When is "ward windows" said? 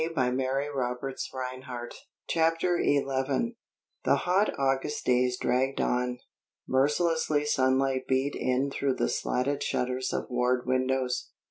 10.31-11.29